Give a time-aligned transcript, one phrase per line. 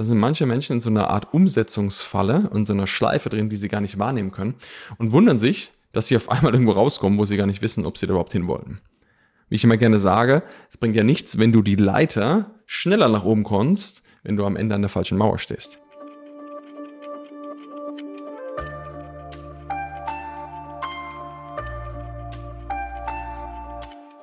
[0.00, 3.56] da sind manche Menschen in so einer Art Umsetzungsfalle und so einer Schleife drin, die
[3.56, 4.54] sie gar nicht wahrnehmen können
[4.96, 7.98] und wundern sich, dass sie auf einmal irgendwo rauskommen, wo sie gar nicht wissen, ob
[7.98, 8.80] sie da überhaupt hin wollen.
[9.50, 13.24] Wie ich immer gerne sage, es bringt ja nichts, wenn du die Leiter schneller nach
[13.24, 15.80] oben kommst, wenn du am Ende an der falschen Mauer stehst.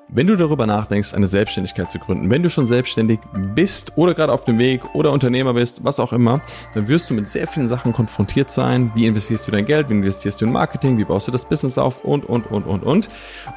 [0.10, 3.20] Wenn du darüber nachdenkst, eine Selbstständigkeit zu gründen, wenn du schon selbstständig
[3.54, 6.40] bist oder gerade auf dem Weg oder Unternehmer bist, was auch immer,
[6.74, 8.90] dann wirst du mit sehr vielen Sachen konfrontiert sein.
[8.96, 9.90] Wie investierst du dein Geld?
[9.90, 10.98] Wie investierst du in Marketing?
[10.98, 12.06] Wie baust du das Business auf?
[12.06, 13.10] Und, und, und, und, und.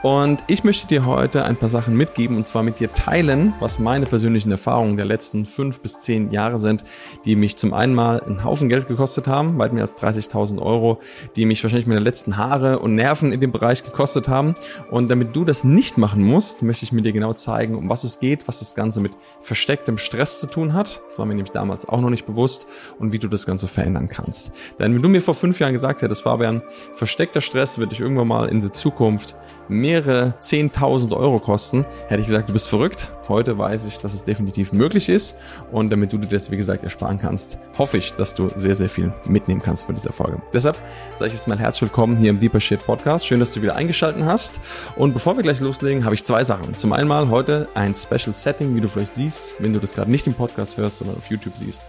[0.02, 3.78] Und ich möchte dir heute ein paar Sachen mitgeben und zwar mit dir teilen, was
[3.78, 6.82] meine persönlichen Erfahrungen der letzten fünf bis zehn Jahre sind,
[7.24, 10.98] die mich zum einen mal einen Haufen Geld gekostet haben, weit mehr als 30.000 Euro,
[11.36, 14.54] die mich wahrscheinlich meine letzten Haare und Nerven in dem Bereich gekostet haben.
[14.90, 17.88] Und damit du das nicht machen musst, hast, möchte ich mir dir genau zeigen, um
[17.88, 21.00] was es geht, was das Ganze mit verstecktem Stress zu tun hat.
[21.06, 22.66] Das war mir nämlich damals auch noch nicht bewusst
[22.98, 24.50] und wie du das Ganze verändern kannst.
[24.78, 28.28] Denn wenn du mir vor fünf Jahren gesagt hättest, Fabian, versteckter Stress wird dich irgendwann
[28.28, 29.36] mal in der Zukunft
[29.68, 33.12] mehrere 10.000 Euro kosten, hätte ich gesagt, du bist verrückt.
[33.30, 35.36] Heute weiß ich, dass es definitiv möglich ist.
[35.70, 38.90] Und damit du dir das, wie gesagt, ersparen kannst, hoffe ich, dass du sehr, sehr
[38.90, 40.42] viel mitnehmen kannst von dieser Folge.
[40.52, 40.76] Deshalb
[41.14, 43.24] sage ich jetzt mal herzlich willkommen hier im Deeper Shit Podcast.
[43.24, 44.58] Schön, dass du wieder eingeschaltet hast.
[44.96, 46.76] Und bevor wir gleich loslegen, habe ich zwei Sachen.
[46.76, 50.10] Zum einen mal heute ein Special Setting, wie du vielleicht siehst, wenn du das gerade
[50.10, 51.82] nicht im Podcast hörst, sondern auf YouTube siehst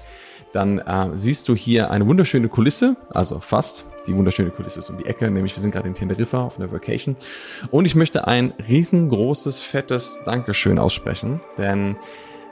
[0.53, 4.97] dann äh, siehst du hier eine wunderschöne Kulisse, also fast die wunderschöne Kulisse ist um
[4.97, 7.15] die Ecke, nämlich wir sind gerade in Teneriffa auf einer Vacation.
[7.69, 11.95] Und ich möchte ein riesengroßes, fettes Dankeschön aussprechen, denn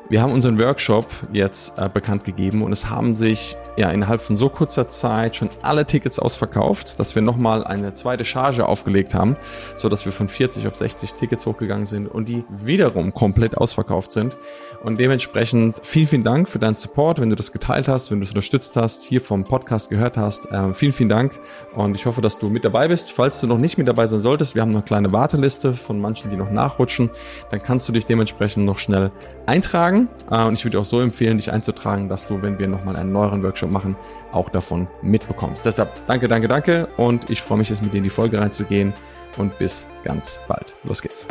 [0.09, 4.35] wir haben unseren Workshop jetzt äh, bekannt gegeben und es haben sich ja innerhalb von
[4.35, 9.37] so kurzer Zeit schon alle Tickets ausverkauft, dass wir nochmal eine zweite Charge aufgelegt haben,
[9.75, 14.11] so dass wir von 40 auf 60 Tickets hochgegangen sind und die wiederum komplett ausverkauft
[14.11, 14.35] sind.
[14.83, 18.23] Und dementsprechend vielen, vielen Dank für deinen Support, wenn du das geteilt hast, wenn du
[18.23, 20.51] es unterstützt hast, hier vom Podcast gehört hast.
[20.51, 21.39] Äh, vielen, vielen Dank
[21.75, 23.11] und ich hoffe, dass du mit dabei bist.
[23.11, 26.01] Falls du noch nicht mit dabei sein solltest, wir haben noch eine kleine Warteliste von
[26.01, 27.11] manchen, die noch nachrutschen,
[27.51, 29.11] dann kannst du dich dementsprechend noch schnell
[29.45, 29.98] eintragen.
[30.29, 33.11] Äh, und ich würde auch so empfehlen, dich einzutragen, dass du, wenn wir nochmal einen
[33.11, 33.95] neueren Workshop machen,
[34.31, 35.65] auch davon mitbekommst.
[35.65, 38.93] Deshalb danke, danke, danke und ich freue mich jetzt mit dir in die Folge reinzugehen
[39.37, 40.75] und bis ganz bald.
[40.83, 41.27] Los geht's.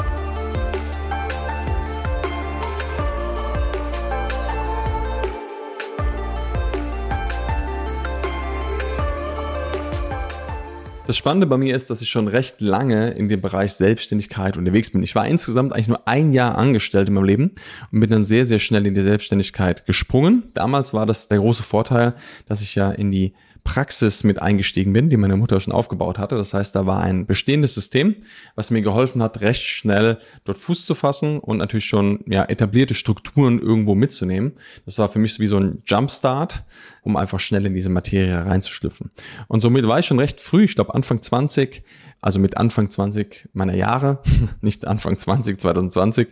[11.09, 14.91] Das Spannende bei mir ist, dass ich schon recht lange in dem Bereich Selbstständigkeit unterwegs
[14.91, 15.03] bin.
[15.03, 17.53] Ich war insgesamt eigentlich nur ein Jahr angestellt in meinem Leben
[17.91, 20.43] und bin dann sehr, sehr schnell in die Selbstständigkeit gesprungen.
[20.53, 22.13] Damals war das der große Vorteil,
[22.45, 23.33] dass ich ja in die
[23.69, 26.37] Praxis mit eingestiegen bin, die meine Mutter schon aufgebaut hatte.
[26.37, 28.17] Das heißt, da war ein bestehendes System,
[28.55, 32.95] was mir geholfen hat, recht schnell dort Fuß zu fassen und natürlich schon ja, etablierte
[32.95, 34.55] Strukturen irgendwo mitzunehmen.
[34.87, 36.65] Das war für mich wie so ein Jumpstart,
[37.03, 39.11] um einfach schnell in diese Materie reinzuschlüpfen.
[39.49, 41.83] Und somit war ich schon recht früh, ich glaube Anfang 20,
[42.23, 44.23] also mit Anfang 20 meiner Jahre,
[44.63, 46.29] nicht Anfang 20, 2020,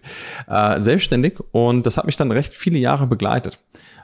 [0.48, 3.58] äh, selbstständig und das hat mich dann recht viele Jahre begleitet.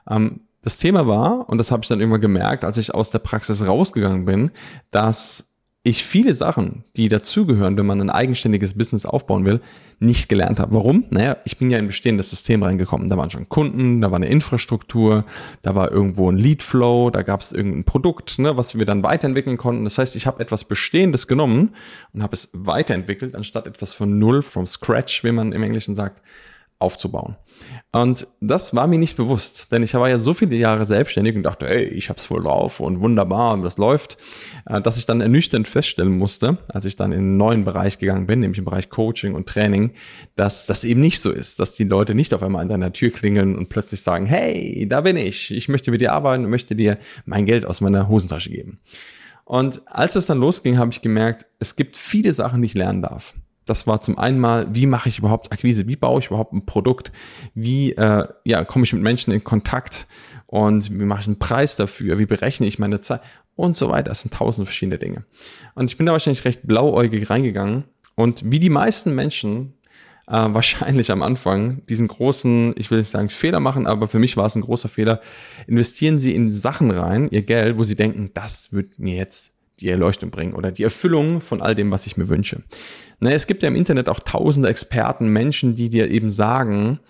[0.07, 3.19] Ähm, das Thema war, und das habe ich dann irgendwann gemerkt, als ich aus der
[3.19, 4.51] Praxis rausgegangen bin,
[4.91, 5.53] dass
[5.85, 9.61] ich viele Sachen, die dazugehören, wenn man ein eigenständiges Business aufbauen will,
[9.99, 10.77] nicht gelernt habe.
[10.77, 11.07] Warum?
[11.11, 13.09] Naja, ich bin ja in ein bestehendes System reingekommen.
[13.09, 15.25] Da waren schon Kunden, da war eine Infrastruktur,
[15.63, 19.57] da war irgendwo ein Leadflow, da gab es irgendein Produkt, ne, was wir dann weiterentwickeln
[19.57, 19.83] konnten.
[19.83, 21.75] Das heißt, ich habe etwas Bestehendes genommen
[22.13, 26.23] und habe es weiterentwickelt, anstatt etwas von Null, from Scratch, wie man im Englischen sagt,
[26.83, 27.37] aufzubauen.
[27.93, 31.43] Und das war mir nicht bewusst, denn ich war ja so viele Jahre selbstständig und
[31.43, 34.17] dachte, ey, ich hab's voll drauf und wunderbar und das läuft,
[34.67, 38.27] äh, dass ich dann ernüchternd feststellen musste, als ich dann in einen neuen Bereich gegangen
[38.27, 39.93] bin, nämlich im Bereich Coaching und Training,
[40.37, 43.11] dass das eben nicht so ist, dass die Leute nicht auf einmal an deiner Tür
[43.11, 46.75] klingeln und plötzlich sagen, hey, da bin ich, ich möchte mit dir arbeiten und möchte
[46.75, 48.81] dir mein Geld aus meiner Hosentasche geben.
[49.45, 53.03] Und als es dann losging, habe ich gemerkt, es gibt viele Sachen, die ich lernen
[53.03, 53.35] darf
[53.73, 56.67] das war zum einen mal, wie mache ich überhaupt Akquise, wie baue ich überhaupt ein
[56.67, 57.11] Produkt,
[57.55, 60.07] wie äh, ja, komme ich mit Menschen in Kontakt?
[60.47, 63.23] Und wie mache ich einen Preis dafür, wie berechne ich meine Zeit?
[63.57, 64.11] Und so weiter.
[64.11, 65.25] Das sind tausend verschiedene Dinge.
[65.75, 67.85] Und ich bin da wahrscheinlich recht blauäugig reingegangen.
[68.15, 69.73] Und wie die meisten Menschen
[70.27, 74.37] äh, wahrscheinlich am Anfang diesen großen, ich will nicht sagen Fehler machen, aber für mich
[74.37, 75.23] war es ein großer Fehler,
[75.67, 79.52] investieren sie in Sachen rein, ihr Geld, wo sie denken, das wird mir jetzt
[79.83, 82.63] die Erleuchtung bringen oder die Erfüllung von all dem, was ich mir wünsche.
[83.21, 87.01] Na, es gibt ja im Internet auch tausende Experten, Menschen, die dir eben sagen,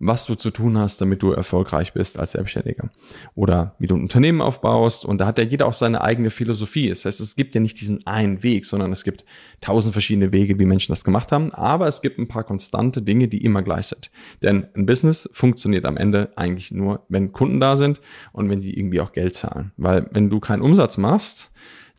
[0.00, 2.90] was du zu tun hast, damit du erfolgreich bist als Selbstständiger.
[3.34, 5.04] Oder wie du ein Unternehmen aufbaust.
[5.04, 6.88] Und da hat ja jeder auch seine eigene Philosophie.
[6.88, 9.26] Das heißt, es gibt ja nicht diesen einen Weg, sondern es gibt
[9.60, 11.52] tausend verschiedene Wege, wie Menschen das gemacht haben.
[11.52, 14.10] Aber es gibt ein paar konstante Dinge, die immer gleich sind.
[14.42, 18.00] Denn ein Business funktioniert am Ende eigentlich nur, wenn Kunden da sind
[18.32, 19.72] und wenn die irgendwie auch Geld zahlen.
[19.76, 21.50] Weil wenn du keinen Umsatz machst,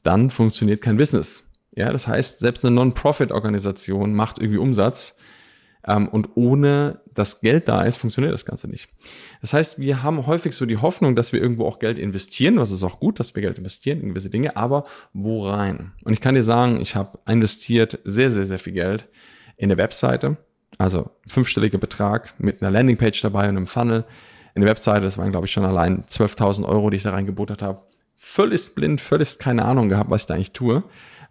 [0.03, 1.44] dann funktioniert kein Business.
[1.74, 5.18] Ja, das heißt, selbst eine Non-Profit-Organisation macht irgendwie Umsatz,
[5.86, 8.89] ähm, und ohne das Geld da ist, funktioniert das Ganze nicht.
[9.42, 12.71] Das heißt, wir haben häufig so die Hoffnung, dass wir irgendwo auch Geld investieren, was
[12.71, 15.94] ist auch gut, dass wir Geld investieren in gewisse Dinge, aber wo rein?
[16.03, 19.07] Und ich kann dir sagen, ich habe investiert sehr, sehr, sehr viel Geld
[19.57, 20.38] in eine Webseite,
[20.77, 24.06] also fünfstelliger Betrag mit einer Landingpage dabei und einem Funnel.
[24.53, 27.62] In der Webseite, das waren, glaube ich, schon allein 12.000 Euro, die ich da reingebuttert
[27.62, 27.83] habe.
[28.23, 30.83] Völlig blind, völlig keine Ahnung gehabt, was ich da eigentlich tue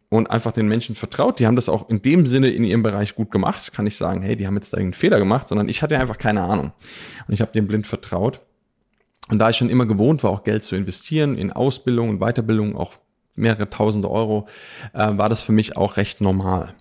[0.08, 1.38] und einfach den Menschen vertraut.
[1.38, 3.72] Die haben das auch in dem Sinne in ihrem Bereich gut gemacht.
[3.72, 6.18] Kann ich sagen, hey, die haben jetzt da irgendeinen Fehler gemacht, sondern ich hatte einfach
[6.18, 6.72] keine Ahnung.
[7.28, 8.40] Und ich habe dem blind vertraut.
[9.28, 12.74] Und da ich schon immer gewohnt war, auch Geld zu investieren in Ausbildung und Weiterbildung,
[12.76, 12.94] auch
[13.36, 14.48] mehrere tausende Euro,
[14.92, 16.74] äh, war das für mich auch recht normal.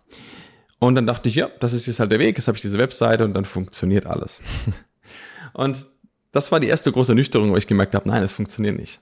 [0.80, 2.80] Und dann dachte ich, ja, das ist jetzt halt der Weg, jetzt habe ich diese
[2.80, 4.42] Webseite und dann funktioniert alles.
[5.54, 5.86] und
[6.32, 9.02] das war die erste große Ernüchterung, wo ich gemerkt habe, nein, es funktioniert nicht.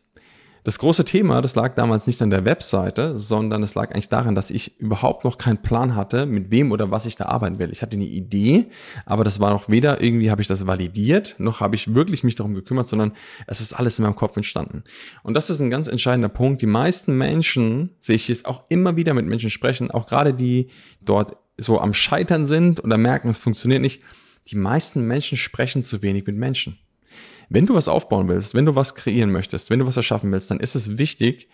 [0.64, 4.36] Das große Thema, das lag damals nicht an der Webseite, sondern es lag eigentlich daran,
[4.36, 7.72] dass ich überhaupt noch keinen Plan hatte, mit wem oder was ich da arbeiten will.
[7.72, 8.68] Ich hatte eine Idee,
[9.06, 12.36] aber das war noch weder irgendwie habe ich das validiert, noch habe ich wirklich mich
[12.36, 13.14] darum gekümmert, sondern
[13.48, 14.84] es ist alles in meinem Kopf entstanden.
[15.24, 16.62] Und das ist ein ganz entscheidender Punkt.
[16.62, 20.68] Die meisten Menschen, sehe ich jetzt auch immer wieder mit Menschen sprechen, auch gerade die
[21.04, 24.02] dort so am Scheitern sind oder merken, es funktioniert nicht.
[24.48, 26.80] Die meisten Menschen sprechen zu wenig mit Menschen.
[27.50, 30.52] Wenn du was aufbauen willst, wenn du was kreieren möchtest, wenn du was erschaffen willst,
[30.52, 31.50] dann ist es wichtig,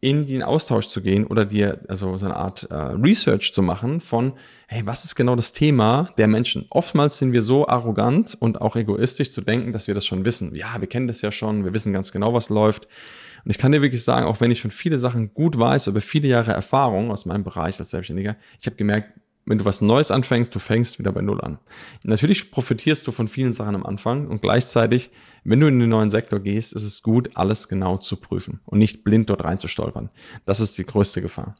[0.00, 4.00] in den Austausch zu gehen oder dir also so eine Art äh, Research zu machen
[4.00, 4.34] von,
[4.66, 6.66] hey, was ist genau das Thema der Menschen?
[6.68, 10.54] Oftmals sind wir so arrogant und auch egoistisch zu denken, dass wir das schon wissen.
[10.54, 12.86] Ja, wir kennen das ja schon, wir wissen ganz genau, was läuft.
[13.46, 16.02] Und ich kann dir wirklich sagen, auch wenn ich schon viele Sachen gut weiß, über
[16.02, 19.08] viele Jahre Erfahrung aus meinem Bereich als Selbstständiger, ich habe gemerkt,
[19.46, 21.58] wenn du was Neues anfängst, du fängst wieder bei Null an.
[22.02, 25.10] Natürlich profitierst du von vielen Sachen am Anfang und gleichzeitig,
[25.44, 28.78] wenn du in den neuen Sektor gehst, ist es gut, alles genau zu prüfen und
[28.78, 30.10] nicht blind dort reinzustolpern.
[30.46, 31.56] Das ist die größte Gefahr.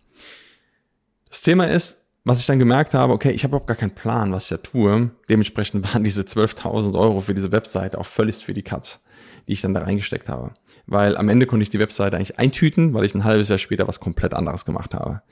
[1.28, 4.32] Das Thema ist, was ich dann gemerkt habe, okay, ich habe überhaupt gar keinen Plan,
[4.32, 5.10] was ich da tue.
[5.28, 9.03] Dementsprechend waren diese 12.000 Euro für diese Webseite auch völlig für die Katz,
[9.48, 10.52] die ich dann da reingesteckt habe
[10.86, 13.88] weil am Ende konnte ich die Webseite eigentlich eintüten, weil ich ein halbes Jahr später
[13.88, 15.22] was komplett anderes gemacht habe.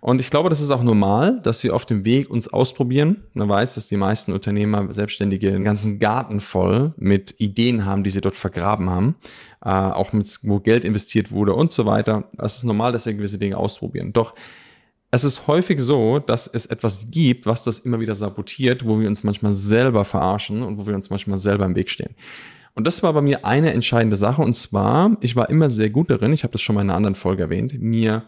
[0.00, 3.24] Und ich glaube, das ist auch normal, dass wir auf dem Weg uns ausprobieren.
[3.32, 8.10] Man weiß, dass die meisten Unternehmer, Selbstständige einen ganzen Garten voll mit Ideen haben, die
[8.10, 9.16] sie dort vergraben haben,
[9.64, 12.24] äh, auch mit, wo Geld investiert wurde und so weiter.
[12.38, 14.12] Es ist normal, dass wir gewisse Dinge ausprobieren.
[14.12, 14.34] Doch
[15.12, 19.06] es ist häufig so, dass es etwas gibt, was das immer wieder sabotiert, wo wir
[19.06, 22.16] uns manchmal selber verarschen und wo wir uns manchmal selber im Weg stehen.
[22.76, 24.42] Und das war bei mir eine entscheidende Sache.
[24.42, 26.96] Und zwar, ich war immer sehr gut darin, ich habe das schon mal in einer
[26.96, 28.24] anderen Folge erwähnt, mir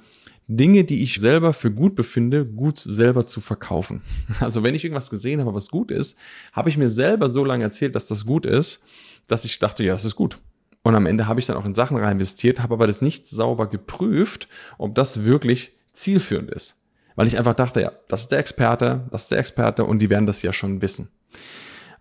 [0.46, 4.02] Dinge, die ich selber für gut befinde, gut selber zu verkaufen.
[4.40, 6.16] Also wenn ich irgendwas gesehen habe, was gut ist,
[6.54, 8.84] habe ich mir selber so lange erzählt, dass das gut ist,
[9.26, 10.38] dass ich dachte, ja, das ist gut.
[10.82, 13.28] Und am Ende habe ich dann auch in Sachen rein investiert, habe aber das nicht
[13.28, 14.48] sauber geprüft,
[14.78, 16.82] ob das wirklich zielführend ist.
[17.16, 20.08] Weil ich einfach dachte, ja, das ist der Experte, das ist der Experte und die
[20.08, 21.10] werden das ja schon wissen.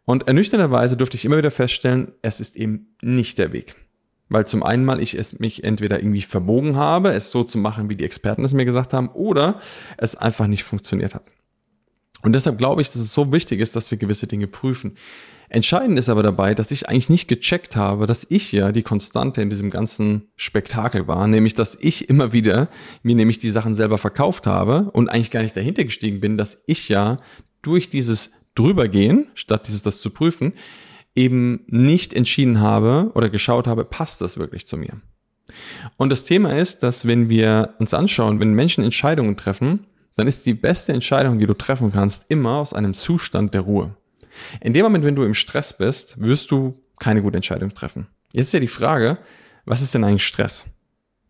[0.07, 3.75] Und ernüchternderweise durfte ich immer wieder feststellen, es ist eben nicht der Weg.
[4.29, 7.89] Weil zum einen mal ich es mich entweder irgendwie verbogen habe, es so zu machen,
[7.89, 9.59] wie die Experten es mir gesagt haben, oder
[9.97, 11.25] es einfach nicht funktioniert hat.
[12.21, 14.95] Und deshalb glaube ich, dass es so wichtig ist, dass wir gewisse Dinge prüfen.
[15.49, 19.41] Entscheidend ist aber dabei, dass ich eigentlich nicht gecheckt habe, dass ich ja die Konstante
[19.41, 22.69] in diesem ganzen Spektakel war, nämlich dass ich immer wieder
[23.03, 26.61] mir nämlich die Sachen selber verkauft habe und eigentlich gar nicht dahinter gestiegen bin, dass
[26.65, 27.19] ich ja
[27.61, 30.53] durch dieses drüber gehen, statt dieses das zu prüfen,
[31.15, 35.01] eben nicht entschieden habe oder geschaut habe, passt das wirklich zu mir.
[35.97, 40.45] Und das Thema ist, dass wenn wir uns anschauen, wenn Menschen Entscheidungen treffen, dann ist
[40.45, 43.95] die beste Entscheidung, die du treffen kannst, immer aus einem Zustand der Ruhe.
[44.61, 48.07] In dem Moment, wenn du im Stress bist, wirst du keine gute Entscheidung treffen.
[48.31, 49.19] Jetzt ist ja die Frage,
[49.65, 50.65] was ist denn eigentlich Stress?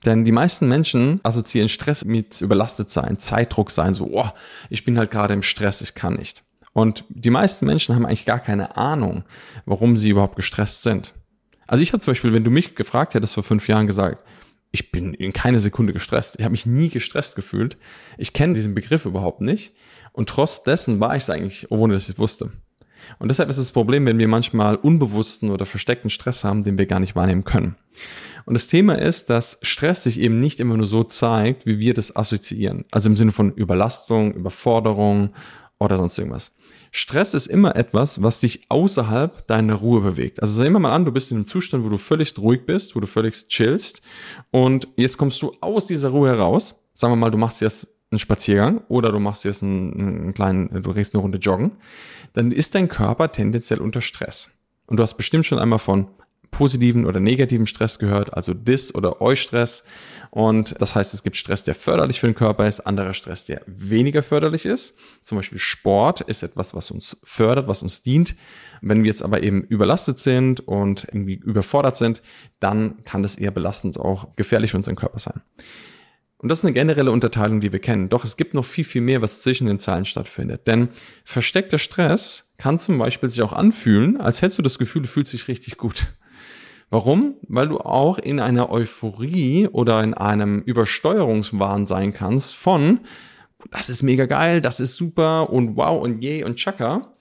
[0.05, 4.29] Denn die meisten Menschen assoziieren Stress mit überlastet sein, Zeitdruck sein, so, oh,
[4.69, 6.43] ich bin halt gerade im Stress, ich kann nicht.
[6.77, 9.23] Und die meisten Menschen haben eigentlich gar keine Ahnung,
[9.65, 11.15] warum sie überhaupt gestresst sind.
[11.65, 14.23] Also ich habe zum Beispiel, wenn du mich gefragt hättest vor fünf Jahren gesagt,
[14.69, 16.35] ich bin in keine Sekunde gestresst.
[16.37, 17.77] Ich habe mich nie gestresst gefühlt.
[18.19, 19.73] Ich kenne diesen Begriff überhaupt nicht.
[20.11, 22.51] Und trotz dessen war ich es eigentlich, ohne dass ich es wusste.
[23.17, 26.85] Und deshalb ist das Problem, wenn wir manchmal unbewussten oder versteckten Stress haben, den wir
[26.85, 27.75] gar nicht wahrnehmen können.
[28.45, 31.95] Und das Thema ist, dass Stress sich eben nicht immer nur so zeigt, wie wir
[31.95, 32.85] das assoziieren.
[32.91, 35.31] Also im Sinne von Überlastung, Überforderung
[35.79, 36.51] oder sonst irgendwas.
[36.91, 40.41] Stress ist immer etwas, was dich außerhalb deiner Ruhe bewegt.
[40.41, 42.95] Also sag immer mal an, du bist in einem Zustand, wo du völlig ruhig bist,
[42.95, 44.01] wo du völlig chillst
[44.51, 46.75] und jetzt kommst du aus dieser Ruhe heraus.
[46.93, 50.81] Sagen wir mal, du machst jetzt einen Spaziergang oder du machst jetzt einen, einen kleinen,
[50.81, 51.71] du gehst eine Runde joggen,
[52.33, 54.49] dann ist dein Körper tendenziell unter Stress.
[54.85, 56.07] Und du hast bestimmt schon einmal von
[56.51, 59.83] positiven oder negativen Stress gehört, also Dis- oder Eustress.
[60.29, 63.61] Und das heißt, es gibt Stress, der förderlich für den Körper ist, anderer Stress, der
[63.65, 64.97] weniger förderlich ist.
[65.21, 68.35] Zum Beispiel Sport ist etwas, was uns fördert, was uns dient.
[68.81, 72.21] Wenn wir jetzt aber eben überlastet sind und irgendwie überfordert sind,
[72.59, 75.41] dann kann das eher belastend auch gefährlich für unseren Körper sein.
[76.39, 78.09] Und das ist eine generelle Unterteilung, die wir kennen.
[78.09, 80.67] Doch es gibt noch viel, viel mehr, was zwischen den Zeilen stattfindet.
[80.67, 80.89] Denn
[81.23, 85.33] versteckter Stress kann zum Beispiel sich auch anfühlen, als hättest du das Gefühl, du fühlst
[85.33, 86.13] dich richtig gut.
[86.89, 87.35] Warum?
[87.47, 93.01] Weil du auch in einer Euphorie oder in einem Übersteuerungswahn sein kannst von,
[93.71, 97.13] das ist mega geil, das ist super und wow und je und chaka.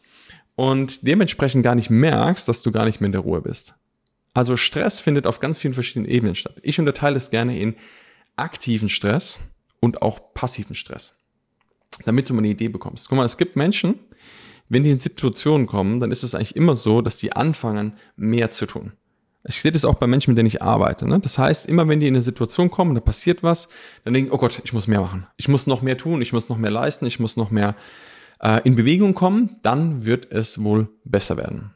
[0.54, 3.74] Und dementsprechend gar nicht merkst, dass du gar nicht mehr in der Ruhe bist.
[4.32, 6.56] Also Stress findet auf ganz vielen verschiedenen Ebenen statt.
[6.62, 7.74] Ich unterteile es gerne in
[8.36, 9.40] aktiven Stress
[9.80, 11.18] und auch passiven Stress.
[12.04, 13.08] Damit du mal eine Idee bekommst.
[13.08, 13.98] Guck mal, es gibt Menschen,
[14.68, 18.50] wenn die in Situationen kommen, dann ist es eigentlich immer so, dass die anfangen, mehr
[18.50, 18.92] zu tun.
[19.48, 21.06] Ich sehe das auch bei Menschen, mit denen ich arbeite.
[21.06, 21.20] Ne?
[21.20, 23.68] Das heißt, immer wenn die in eine Situation kommen, da passiert was,
[24.04, 25.26] dann denken, oh Gott, ich muss mehr machen.
[25.36, 27.76] Ich muss noch mehr tun, ich muss noch mehr leisten, ich muss noch mehr
[28.40, 31.70] äh, in Bewegung kommen, dann wird es wohl besser werden.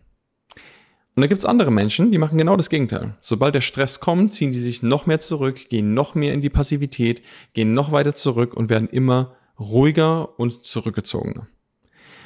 [1.17, 3.17] Und da gibt's andere Menschen, die machen genau das Gegenteil.
[3.21, 6.51] Sobald der Stress kommt, ziehen die sich noch mehr zurück, gehen noch mehr in die
[6.51, 7.23] Passivität,
[7.53, 11.47] gehen noch weiter zurück und werden immer ruhiger und zurückgezogener.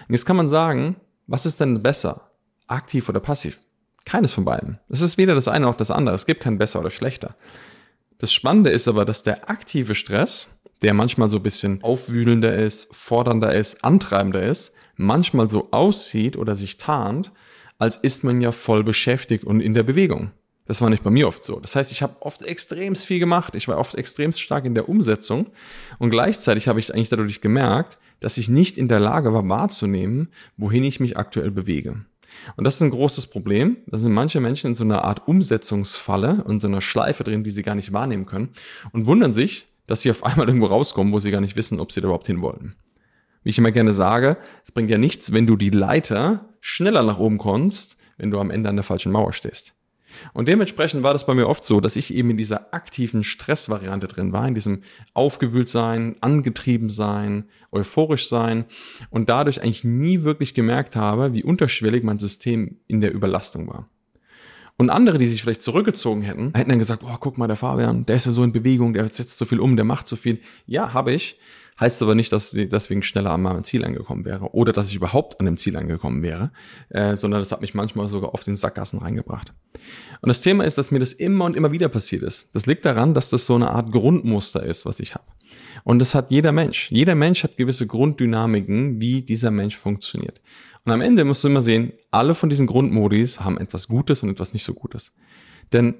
[0.06, 0.96] Und jetzt kann man sagen,
[1.26, 2.30] was ist denn besser?
[2.66, 3.60] Aktiv oder passiv?
[4.04, 4.78] Keines von beiden.
[4.88, 6.14] Es ist weder das eine noch das andere.
[6.14, 7.36] Es gibt kein besser oder schlechter.
[8.18, 10.48] Das Spannende ist aber, dass der aktive Stress,
[10.82, 16.54] der manchmal so ein bisschen aufwühlender ist, fordernder ist, antreibender ist, manchmal so aussieht oder
[16.54, 17.32] sich tarnt,
[17.78, 20.30] als ist man ja voll beschäftigt und in der Bewegung.
[20.66, 21.60] Das war nicht bei mir oft so.
[21.60, 23.54] Das heißt, ich habe oft extrem viel gemacht.
[23.54, 25.50] Ich war oft extrem stark in der Umsetzung.
[25.98, 30.28] Und gleichzeitig habe ich eigentlich dadurch gemerkt, dass ich nicht in der Lage war wahrzunehmen,
[30.56, 32.06] wohin ich mich aktuell bewege.
[32.56, 33.78] Und das ist ein großes Problem.
[33.86, 37.50] Da sind manche Menschen in so einer Art Umsetzungsfalle und so einer Schleife drin, die
[37.50, 38.50] sie gar nicht wahrnehmen können
[38.92, 41.92] und wundern sich, dass sie auf einmal irgendwo rauskommen, wo sie gar nicht wissen, ob
[41.92, 42.74] sie da überhaupt hin wollen.
[43.42, 47.18] Wie ich immer gerne sage, es bringt ja nichts, wenn du die Leiter schneller nach
[47.18, 49.74] oben kommst, wenn du am Ende an der falschen Mauer stehst.
[50.32, 54.08] Und dementsprechend war das bei mir oft so, dass ich eben in dieser aktiven Stressvariante
[54.08, 58.64] drin war, in diesem aufgewühlt sein, angetrieben sein, euphorisch sein
[59.10, 63.88] und dadurch eigentlich nie wirklich gemerkt habe, wie unterschwellig mein System in der Überlastung war.
[64.76, 68.06] Und andere, die sich vielleicht zurückgezogen hätten, hätten dann gesagt, oh, guck mal, der Fabian,
[68.06, 70.40] der ist ja so in Bewegung, der setzt so viel um, der macht so viel.
[70.66, 71.38] Ja, habe ich.
[71.78, 74.94] Heißt aber nicht, dass ich deswegen schneller an meinem Ziel angekommen wäre oder dass ich
[74.94, 76.52] überhaupt an dem Ziel angekommen wäre,
[76.90, 79.52] äh, sondern das hat mich manchmal sogar auf den Sackgassen reingebracht.
[80.20, 82.54] Und das Thema ist, dass mir das immer und immer wieder passiert ist.
[82.54, 85.24] Das liegt daran, dass das so eine Art Grundmuster ist, was ich habe.
[85.82, 86.90] Und das hat jeder Mensch.
[86.92, 90.40] Jeder Mensch hat gewisse Grunddynamiken, wie dieser Mensch funktioniert.
[90.84, 94.30] Und am Ende musst du immer sehen, alle von diesen Grundmodis haben etwas Gutes und
[94.30, 95.12] etwas nicht so Gutes.
[95.72, 95.96] Denn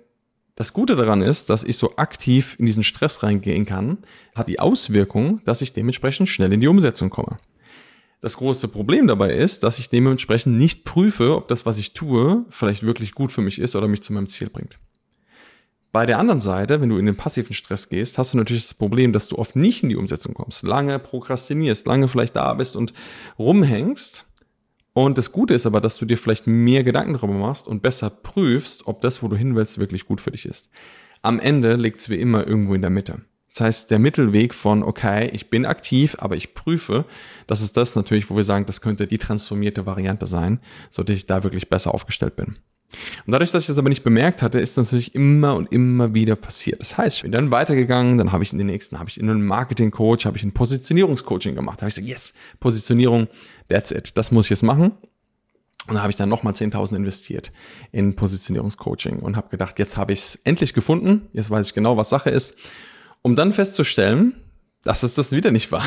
[0.57, 3.99] das Gute daran ist, dass ich so aktiv in diesen Stress reingehen kann,
[4.35, 7.39] hat die Auswirkung, dass ich dementsprechend schnell in die Umsetzung komme.
[8.21, 12.45] Das große Problem dabei ist, dass ich dementsprechend nicht prüfe, ob das, was ich tue,
[12.49, 14.79] vielleicht wirklich gut für mich ist oder mich zu meinem Ziel bringt.
[15.93, 18.75] Bei der anderen Seite, wenn du in den passiven Stress gehst, hast du natürlich das
[18.75, 22.77] Problem, dass du oft nicht in die Umsetzung kommst, lange prokrastinierst, lange vielleicht da bist
[22.77, 22.93] und
[23.39, 24.27] rumhängst
[24.95, 28.11] und das Gute ist aber, dass du dir vielleicht mehr Gedanken darüber machst und besser
[28.11, 30.71] prüfst, ob das, wo du hin willst, wirklich gut für dich ist.
[31.21, 33.23] Am Ende liegt es wie immer irgendwo in der Mitte.
[33.49, 37.05] Das heißt, der Mittelweg von, okay, ich bin aktiv, aber ich prüfe,
[37.47, 40.61] das ist das natürlich, wo wir sagen, das könnte die transformierte Variante sein,
[40.91, 42.59] so dass ich da wirklich besser aufgestellt bin.
[43.27, 46.15] Und dadurch, dass ich das aber nicht bemerkt hatte, ist das natürlich immer und immer
[46.15, 46.81] wieder passiert.
[46.81, 49.29] Das heißt, ich bin dann weitergegangen, dann habe ich in den nächsten, habe ich in
[49.29, 51.79] einem Marketing-Coach, habe ich ein Positionierungscoaching gemacht.
[51.79, 53.29] Da habe ich gesagt, yes, Positionierung,
[53.69, 54.17] that's it.
[54.17, 54.93] Das muss ich jetzt machen.
[55.87, 57.53] Und da habe ich dann nochmal 10.000 investiert
[57.93, 61.97] in Positionierungscoaching und habe gedacht, jetzt habe ich es endlich gefunden, jetzt weiß ich genau,
[61.97, 62.57] was Sache ist,
[63.21, 64.35] um dann festzustellen,
[64.85, 65.83] dass es das wieder nicht war.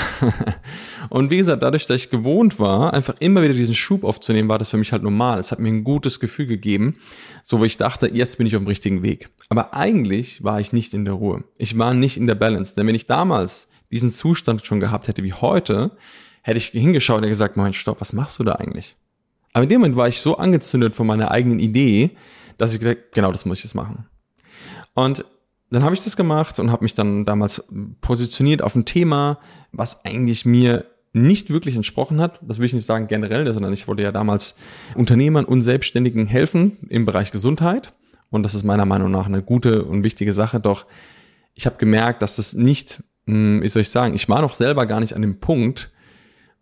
[1.09, 4.57] und wie gesagt, dadurch, dass ich gewohnt war, einfach immer wieder diesen Schub aufzunehmen, war
[4.57, 5.39] das für mich halt normal.
[5.39, 6.97] Es hat mir ein gutes Gefühl gegeben,
[7.43, 9.29] so wo ich dachte, jetzt bin ich auf dem richtigen Weg.
[9.49, 11.43] Aber eigentlich war ich nicht in der Ruhe.
[11.57, 12.75] Ich war nicht in der Balance.
[12.75, 15.91] Denn wenn ich damals diesen Zustand schon gehabt hätte wie heute,
[16.41, 18.95] hätte ich hingeschaut und gesagt, Moment, stopp, was machst du da eigentlich?
[19.53, 22.11] Aber in dem Moment war ich so angezündet von meiner eigenen Idee,
[22.57, 24.07] dass ich gesagt, genau das muss ich jetzt machen.
[24.93, 25.23] Und
[25.69, 27.67] dann habe ich das gemacht und habe mich dann damals
[28.01, 29.39] positioniert auf ein Thema,
[29.71, 32.39] was eigentlich mir nicht wirklich entsprochen hat.
[32.41, 34.55] Das will ich nicht sagen generell, sondern ich wollte ja damals
[34.95, 37.93] Unternehmern und Selbstständigen helfen im Bereich Gesundheit.
[38.29, 40.59] Und das ist meiner Meinung nach eine gute und wichtige Sache.
[40.59, 40.85] Doch
[41.53, 44.85] ich habe gemerkt, dass das nicht, hm, wie soll ich sagen, ich war noch selber
[44.85, 45.91] gar nicht an dem Punkt,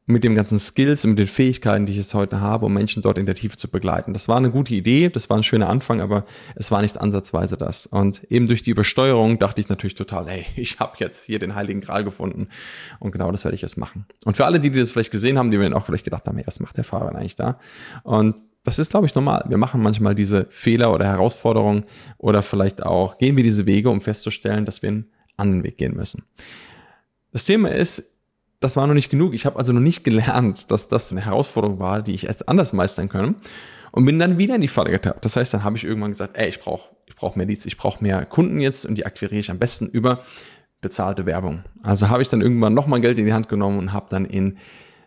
[0.08, 3.02] mit den ganzen Skills und mit den Fähigkeiten, die ich jetzt heute habe, um Menschen
[3.02, 4.14] dort in der Tiefe zu begleiten.
[4.14, 7.58] Das war eine gute Idee, das war ein schöner Anfang, aber es war nicht ansatzweise
[7.58, 7.88] das.
[7.88, 11.56] Und eben durch die Übersteuerung dachte ich natürlich total, hey, ich habe jetzt hier den
[11.56, 12.50] heiligen Gral gefunden
[13.00, 14.06] und genau das werde ich jetzt machen.
[14.26, 16.38] Und für alle, die, die das vielleicht gesehen haben, die mir auch vielleicht gedacht haben,
[16.38, 17.58] hey, was macht der Fahrer eigentlich da?
[18.04, 19.46] Und das ist, glaube ich, normal.
[19.48, 21.86] Wir machen manchmal diese Fehler oder Herausforderungen
[22.18, 25.96] oder vielleicht auch gehen wir diese Wege, um festzustellen, dass wir einen anderen Weg gehen
[25.96, 26.24] müssen.
[27.32, 28.15] Das Thema ist,
[28.60, 29.34] das war noch nicht genug.
[29.34, 32.74] Ich habe also noch nicht gelernt, dass das eine Herausforderung war, die ich erst anders
[32.74, 33.36] meistern können.
[33.92, 35.24] Und bin dann wieder in die Falle getappt.
[35.24, 37.78] Das heißt, dann habe ich irgendwann gesagt, ey, ich brauche ich brauch mehr Leads, ich
[37.78, 40.24] brauche mehr Kunden jetzt und die akquiriere ich am besten über
[40.82, 41.64] bezahlte Werbung.
[41.82, 44.58] Also habe ich dann irgendwann nochmal Geld in die Hand genommen und habe dann in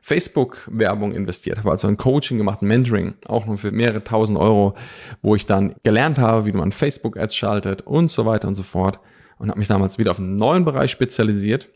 [0.00, 4.74] Facebook-Werbung investiert, habe also ein Coaching gemacht, ein Mentoring, auch nur für mehrere tausend Euro,
[5.20, 9.00] wo ich dann gelernt habe, wie man Facebook-Ads schaltet und so weiter und so fort
[9.38, 11.68] und habe mich damals wieder auf einen neuen Bereich spezialisiert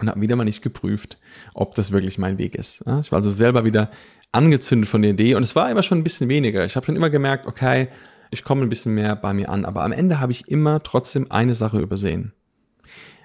[0.00, 1.18] und habe wieder mal nicht geprüft,
[1.54, 2.82] ob das wirklich mein Weg ist.
[3.00, 3.90] Ich war also selber wieder
[4.32, 6.64] angezündet von der Idee und es war immer schon ein bisschen weniger.
[6.64, 7.88] Ich habe schon immer gemerkt, okay,
[8.30, 11.30] ich komme ein bisschen mehr bei mir an, aber am Ende habe ich immer trotzdem
[11.30, 12.32] eine Sache übersehen.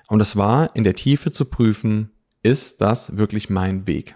[0.08, 2.12] Und das war in der Tiefe zu prüfen,
[2.42, 4.16] ist das wirklich mein Weg?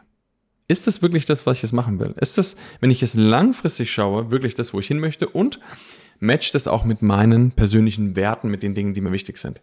[0.68, 2.14] Ist das wirklich das, was ich jetzt machen will?
[2.20, 5.28] Ist das, wenn ich es langfristig schaue, wirklich das, wo ich hin möchte?
[5.30, 5.60] Und
[6.20, 9.62] matcht das auch mit meinen persönlichen Werten, mit den Dingen, die mir wichtig sind?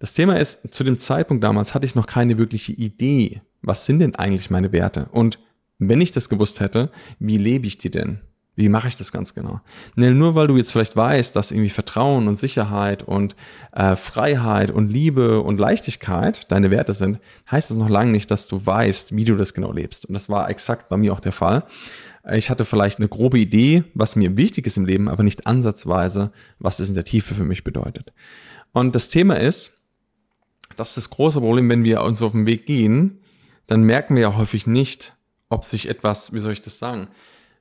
[0.00, 3.98] Das Thema ist, zu dem Zeitpunkt damals hatte ich noch keine wirkliche Idee, was sind
[3.98, 5.08] denn eigentlich meine Werte?
[5.12, 5.38] Und
[5.78, 8.20] wenn ich das gewusst hätte, wie lebe ich die denn?
[8.56, 9.60] Wie mache ich das ganz genau?
[9.96, 13.36] Nur weil du jetzt vielleicht weißt, dass irgendwie Vertrauen und Sicherheit und
[13.72, 18.48] äh, Freiheit und Liebe und Leichtigkeit deine Werte sind, heißt das noch lange nicht, dass
[18.48, 20.06] du weißt, wie du das genau lebst.
[20.06, 21.64] Und das war exakt bei mir auch der Fall.
[22.32, 26.32] Ich hatte vielleicht eine grobe Idee, was mir wichtig ist im Leben, aber nicht ansatzweise,
[26.58, 28.12] was es in der Tiefe für mich bedeutet.
[28.72, 29.79] Und das Thema ist,
[30.76, 33.20] das ist das große Problem, wenn wir uns auf den Weg gehen,
[33.66, 35.14] dann merken wir ja häufig nicht,
[35.48, 37.08] ob sich etwas, wie soll ich das sagen,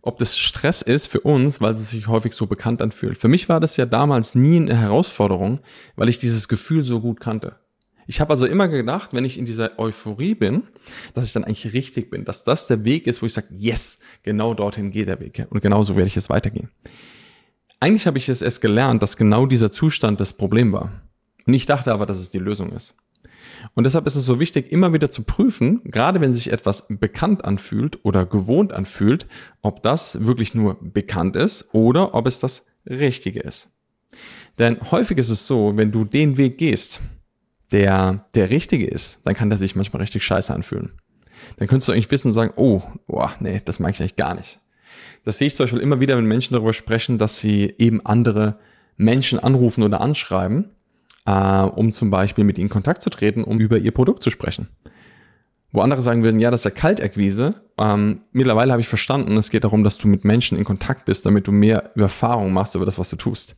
[0.01, 3.17] ob das Stress ist für uns, weil es sich häufig so bekannt anfühlt.
[3.17, 5.59] Für mich war das ja damals nie eine Herausforderung,
[5.95, 7.57] weil ich dieses Gefühl so gut kannte.
[8.07, 10.63] Ich habe also immer gedacht, wenn ich in dieser Euphorie bin,
[11.13, 13.99] dass ich dann eigentlich richtig bin, dass das der Weg ist, wo ich sage, yes,
[14.23, 16.69] genau dorthin geht der Weg und genau so werde ich es weitergehen.
[17.79, 20.91] Eigentlich habe ich es erst gelernt, dass genau dieser Zustand das Problem war.
[21.49, 22.93] Und ich dachte aber, dass es die Lösung ist.
[23.73, 27.43] Und deshalb ist es so wichtig, immer wieder zu prüfen, gerade wenn sich etwas bekannt
[27.43, 29.25] anfühlt oder gewohnt anfühlt,
[29.63, 33.71] ob das wirklich nur bekannt ist oder ob es das Richtige ist.
[34.59, 37.01] Denn häufig ist es so, wenn du den Weg gehst,
[37.71, 40.91] der der richtige ist, dann kann der sich manchmal richtig scheiße anfühlen.
[41.57, 44.35] Dann könntest du eigentlich wissen und sagen, oh, boah, nee, das mag ich eigentlich gar
[44.35, 44.59] nicht.
[45.25, 48.59] Das sehe ich zum Beispiel immer wieder, wenn Menschen darüber sprechen, dass sie eben andere
[48.97, 50.75] Menschen anrufen oder anschreiben
[51.29, 54.69] äh, um zum Beispiel mit ihnen Kontakt zu treten, um über ihr Produkt zu sprechen.
[55.71, 57.61] Wo andere sagen würden, ja, das ist ja Kaltakquise.
[57.77, 61.25] Ähm, mittlerweile habe ich verstanden, es geht darum, dass du mit Menschen in Kontakt bist,
[61.27, 63.55] damit du mehr Erfahrung machst über das, was du tust.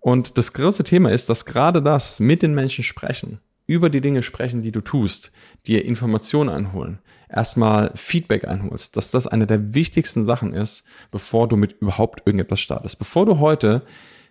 [0.00, 4.22] Und das große Thema ist, dass gerade das mit den Menschen sprechen, über die Dinge
[4.22, 5.32] sprechen, die du tust,
[5.66, 11.56] dir Informationen einholen, erstmal Feedback einholst, dass das eine der wichtigsten Sachen ist, bevor du
[11.56, 12.98] mit überhaupt irgendetwas startest.
[12.98, 13.82] Bevor du heute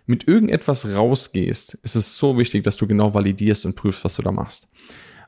[0.06, 4.22] mit irgendetwas rausgehst, ist es so wichtig, dass du genau validierst und prüfst, was du
[4.22, 4.68] da machst.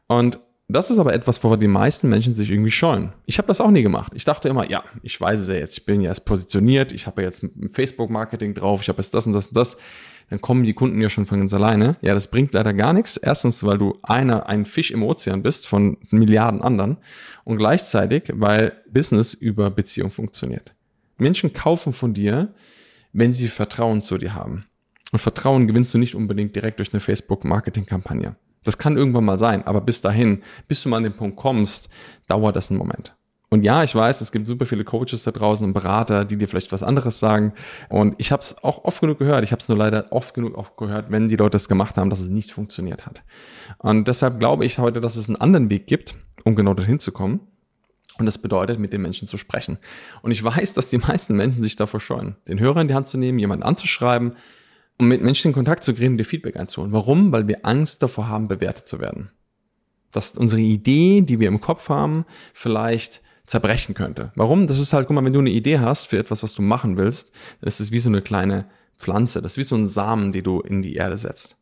[0.07, 0.38] Und
[0.71, 3.14] das ist aber etwas, wovor die meisten Menschen sich irgendwie scheuen.
[3.25, 4.12] Ich habe das auch nie gemacht.
[4.14, 7.07] Ich dachte immer, ja, ich weiß es ja jetzt, ich bin ja jetzt positioniert, ich
[7.07, 9.79] habe ja jetzt Facebook-Marketing drauf, ich habe jetzt das und das und das.
[10.29, 11.97] Dann kommen die Kunden ja schon von ganz alleine.
[12.03, 13.17] Ja, das bringt leider gar nichts.
[13.17, 16.99] Erstens, weil du einer, ein Fisch im Ozean bist von Milliarden anderen
[17.45, 20.75] und gleichzeitig, weil Business über Beziehung funktioniert.
[21.17, 22.53] Menschen kaufen von dir,
[23.12, 24.66] wenn sie Vertrauen zu dir haben.
[25.12, 28.37] Und Vertrauen gewinnst du nicht unbedingt direkt durch eine Facebook-Marketing-Kampagne.
[28.64, 31.88] Das kann irgendwann mal sein, aber bis dahin, bis du mal an den Punkt kommst,
[32.27, 33.14] dauert das einen Moment.
[33.51, 36.49] Und ja, ich weiß, es gibt super viele Coaches da draußen und Berater, die dir
[36.49, 37.55] vielleicht was anderes sagen.
[37.88, 39.42] Und ich habe es auch oft genug gehört.
[39.42, 42.11] Ich habe es nur leider oft genug auch gehört, wenn die Leute es gemacht haben,
[42.11, 43.23] dass es nicht funktioniert hat.
[43.79, 47.11] Und deshalb glaube ich heute, dass es einen anderen Weg gibt, um genau dorthin zu
[47.11, 47.40] kommen.
[48.18, 49.78] Und das bedeutet, mit den Menschen zu sprechen.
[50.22, 53.09] Und ich weiß, dass die meisten Menschen sich davor scheuen, den Hörer in die Hand
[53.09, 54.35] zu nehmen, jemanden anzuschreiben
[54.98, 56.92] und mit Menschen in Kontakt zu gehen und dir Feedback einzuholen.
[56.92, 57.33] Warum?
[57.33, 59.31] Weil wir Angst davor haben, bewertet zu werden.
[60.11, 64.33] Dass unsere Idee, die wir im Kopf haben, vielleicht zerbrechen könnte.
[64.35, 64.66] Warum?
[64.66, 66.96] Das ist halt, guck mal, wenn du eine Idee hast für etwas, was du machen
[66.96, 68.66] willst, dann ist es wie so eine kleine
[68.98, 69.40] Pflanze.
[69.40, 71.58] Das ist wie so ein Samen, die du in die Erde setzt.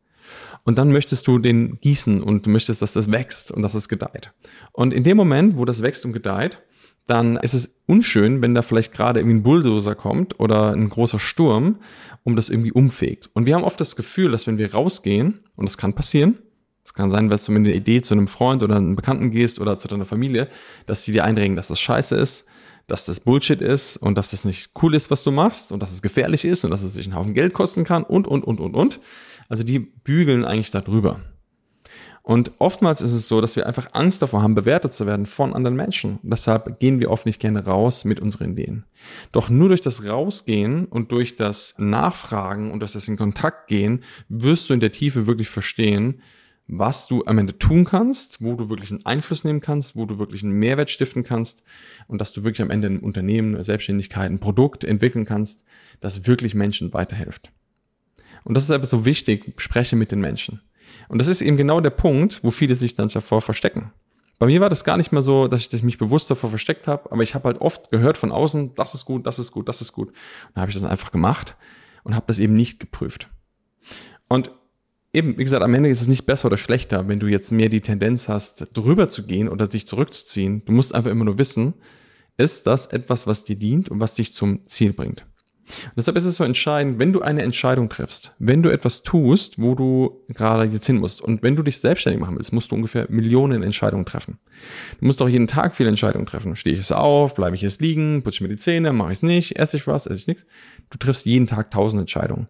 [0.63, 3.89] Und dann möchtest du den gießen und du möchtest, dass das wächst und dass es
[3.89, 4.33] gedeiht.
[4.71, 6.59] Und in dem Moment, wo das wächst und gedeiht,
[7.07, 11.19] dann ist es unschön, wenn da vielleicht gerade irgendwie ein Bulldozer kommt oder ein großer
[11.19, 11.77] Sturm,
[12.23, 13.29] um das irgendwie umfegt.
[13.33, 16.37] Und wir haben oft das Gefühl, dass wenn wir rausgehen, und das kann passieren,
[16.83, 19.59] es kann sein, dass du mit einer Idee zu einem Freund oder einem Bekannten gehst
[19.59, 20.47] oder zu deiner Familie,
[20.85, 22.45] dass sie dir einregen, dass das scheiße ist,
[22.87, 25.91] dass das Bullshit ist und dass das nicht cool ist, was du machst und dass
[25.91, 28.59] es gefährlich ist und dass es sich einen Haufen Geld kosten kann und, und, und,
[28.61, 28.99] und, und.
[29.49, 31.21] Also die bügeln eigentlich darüber.
[32.27, 35.53] Und oftmals ist es so, dass wir einfach Angst davor haben, bewertet zu werden von
[35.53, 36.19] anderen Menschen.
[36.23, 38.83] Deshalb gehen wir oft nicht gerne raus mit unseren Ideen.
[39.31, 44.03] Doch nur durch das Rausgehen und durch das Nachfragen und durch das in Kontakt gehen,
[44.27, 46.21] wirst du in der Tiefe wirklich verstehen,
[46.67, 50.19] was du am Ende tun kannst, wo du wirklich einen Einfluss nehmen kannst, wo du
[50.19, 51.63] wirklich einen Mehrwert stiften kannst
[52.07, 55.63] und dass du wirklich am Ende ein Unternehmen, eine Selbstständigkeit, ein Produkt entwickeln kannst,
[56.01, 57.53] das wirklich Menschen weiterhilft.
[58.47, 60.61] Und das ist aber so wichtig, spreche mit den Menschen.
[61.09, 63.91] Und das ist eben genau der Punkt, wo viele sich dann davor verstecken.
[64.39, 67.11] Bei mir war das gar nicht mehr so, dass ich mich bewusst davor versteckt habe,
[67.11, 69.81] aber ich habe halt oft gehört von außen, das ist gut, das ist gut, das
[69.81, 70.07] ist gut.
[70.07, 70.15] Und
[70.53, 71.57] dann habe ich das einfach gemacht
[72.05, 73.29] und habe das eben nicht geprüft.
[74.29, 74.51] Und
[75.11, 77.67] eben, wie gesagt, am Ende ist es nicht besser oder schlechter, wenn du jetzt mehr
[77.67, 80.63] die Tendenz hast, drüber zu gehen oder dich zurückzuziehen.
[80.63, 81.73] Du musst einfach immer nur wissen,
[82.37, 85.25] ist das etwas, was dir dient und was dich zum Ziel bringt.
[85.67, 89.59] Und deshalb ist es so entscheidend, wenn du eine Entscheidung triffst, wenn du etwas tust,
[89.59, 92.75] wo du gerade jetzt hin musst und wenn du dich selbstständig machen willst, musst du
[92.75, 94.39] ungefähr Millionen Entscheidungen treffen.
[94.99, 96.55] Du musst auch jeden Tag viele Entscheidungen treffen.
[96.55, 99.19] Stehe ich jetzt auf, bleibe ich jetzt liegen, putze ich mir die Zähne, mache ich
[99.19, 100.45] es nicht, esse ich was, esse ich nichts.
[100.89, 102.47] Du triffst jeden Tag tausend Entscheidungen.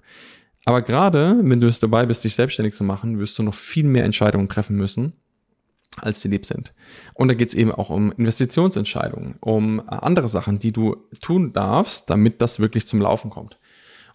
[0.65, 3.85] Aber gerade, wenn du es dabei bist, dich selbstständig zu machen, wirst du noch viel
[3.85, 5.13] mehr Entscheidungen treffen müssen,
[6.01, 6.73] als sie lieb sind.
[7.13, 12.09] Und da geht es eben auch um Investitionsentscheidungen, um andere Sachen, die du tun darfst,
[12.09, 13.57] damit das wirklich zum Laufen kommt.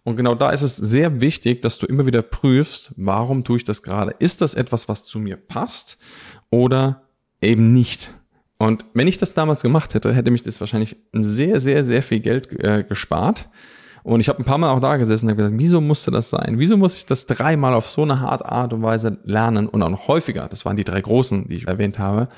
[0.05, 3.65] Und genau da ist es sehr wichtig, dass du immer wieder prüfst, warum tue ich
[3.65, 4.15] das gerade?
[4.19, 5.99] Ist das etwas, was zu mir passt
[6.51, 7.03] oder
[7.41, 8.13] eben nicht?
[8.59, 12.21] Und wenn ich das damals gemacht hätte, hätte mich das wahrscheinlich sehr, sehr, sehr viel
[12.21, 13.49] Geld äh, gespart
[14.03, 16.31] und ich habe ein paar Mal auch da gesessen und habe gesagt, wieso musste das
[16.31, 16.55] sein?
[16.59, 19.91] Wieso muss ich das dreimal auf so eine harte Art und Weise lernen und auch
[19.91, 20.49] noch häufiger?
[20.49, 22.29] Das waren die drei großen, die ich erwähnt habe.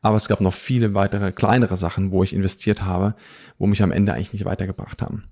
[0.00, 3.14] Aber es gab noch viele weitere kleinere Sachen, wo ich investiert habe,
[3.58, 5.24] wo mich am Ende eigentlich nicht weitergebracht haben.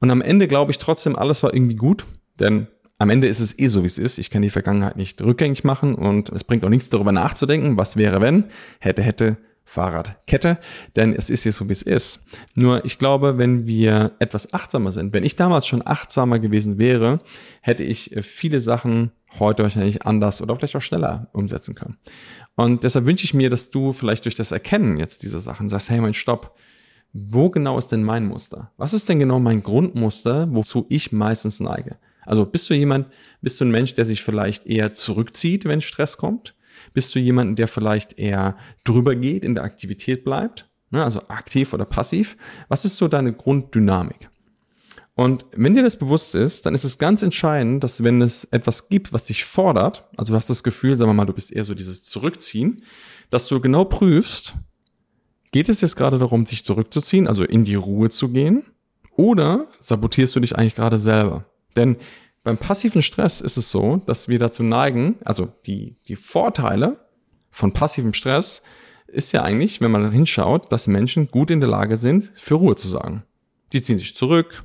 [0.00, 2.06] Und am Ende glaube ich trotzdem, alles war irgendwie gut,
[2.40, 4.18] denn am Ende ist es eh so, wie es ist.
[4.18, 7.96] Ich kann die Vergangenheit nicht rückgängig machen und es bringt auch nichts darüber nachzudenken, was
[7.96, 8.44] wäre, wenn,
[8.78, 10.58] hätte, hätte, Fahrradkette,
[10.94, 12.26] denn es ist jetzt so, wie es ist.
[12.54, 17.20] Nur ich glaube, wenn wir etwas achtsamer sind, wenn ich damals schon achtsamer gewesen wäre,
[17.62, 21.96] hätte ich äh, viele Sachen heute wahrscheinlich anders oder vielleicht auch schneller umsetzen können.
[22.56, 25.90] Und deshalb wünsche ich mir, dass du vielleicht durch das Erkennen jetzt dieser Sachen sagst,
[25.90, 26.56] hey, mein Stopp,
[27.12, 28.72] wo genau ist denn mein Muster?
[28.76, 31.96] Was ist denn genau mein Grundmuster, wozu ich meistens neige?
[32.26, 33.08] Also bist du jemand,
[33.40, 36.54] bist du ein Mensch, der sich vielleicht eher zurückzieht, wenn Stress kommt?
[36.92, 40.68] Bist du jemand, der vielleicht eher drüber geht, in der Aktivität bleibt?
[40.90, 42.36] Ne, also aktiv oder passiv?
[42.68, 44.28] Was ist so deine Grunddynamik?
[45.16, 48.88] Und wenn dir das bewusst ist, dann ist es ganz entscheidend, dass wenn es etwas
[48.88, 51.64] gibt, was dich fordert, also du hast das Gefühl, sagen wir mal, du bist eher
[51.64, 52.82] so dieses Zurückziehen,
[53.30, 54.56] dass du genau prüfst,
[55.52, 58.64] geht es jetzt gerade darum, sich zurückzuziehen, also in die Ruhe zu gehen,
[59.16, 61.44] oder sabotierst du dich eigentlich gerade selber?
[61.76, 61.96] Denn
[62.44, 66.98] beim passiven Stress ist es so, dass wir dazu neigen, also die, die Vorteile
[67.50, 68.62] von passivem Stress
[69.08, 72.76] ist ja eigentlich, wenn man hinschaut, dass Menschen gut in der Lage sind, für Ruhe
[72.76, 73.24] zu sagen.
[73.72, 74.64] Die ziehen sich zurück,